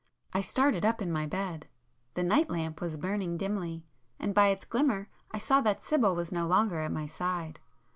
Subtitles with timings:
[0.33, 3.85] I started up in my bed,—the night lamp was burning dimly,
[4.17, 7.59] and by its glimmer I saw that Sibyl was no longer at my side.